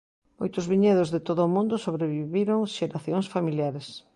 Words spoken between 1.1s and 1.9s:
de todo o mundo